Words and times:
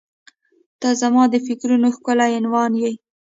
•ته 0.79 0.89
زما 1.01 1.23
د 1.29 1.35
فکرونو 1.47 1.87
ښکلی 1.95 2.31
عنوان 2.39 2.71
یې. 2.81 2.91